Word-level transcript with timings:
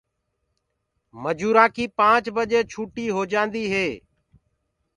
مجورآنٚ 1.23 1.73
ڪيٚ 1.75 1.93
پآنٚچ 1.97 2.23
بجي 2.35 2.59
ڇُوٽيٚ 2.71 3.13
هوجآنٚديٚ 3.17 3.65
هي 3.73 3.87